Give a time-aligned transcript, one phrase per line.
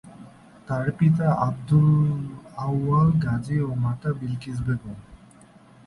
[0.67, 1.89] তার পিতা আবদুল
[2.57, 4.97] আউয়াল গাজী এবং মাতা বিলকিস বেগম।